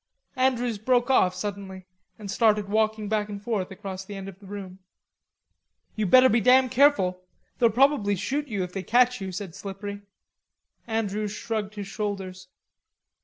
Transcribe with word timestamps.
Andrews 0.35 0.79
broke 0.79 1.11
off 1.11 1.35
suddenly, 1.35 1.85
and 2.17 2.31
started 2.31 2.67
walking 2.67 3.07
back 3.07 3.29
and 3.29 3.39
forth 3.39 3.69
across 3.69 4.03
the 4.03 4.15
end 4.15 4.27
of 4.27 4.39
the 4.39 4.47
room. 4.47 4.79
"You'd 5.95 6.09
better 6.09 6.27
be 6.27 6.41
damn 6.41 6.69
careful; 6.69 7.21
they'll 7.59 7.69
probably 7.69 8.15
shoot 8.15 8.47
you 8.47 8.63
if 8.63 8.73
they 8.73 8.81
catch 8.81 9.21
you," 9.21 9.31
said 9.31 9.53
Slippery. 9.53 10.01
Andrews 10.87 11.33
shrugged 11.33 11.75
his 11.75 11.85
shoulders. 11.87 12.47